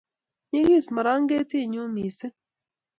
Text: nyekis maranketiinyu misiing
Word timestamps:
nyekis 0.51 0.87
maranketiinyu 0.95 1.83
misiing 1.93 2.35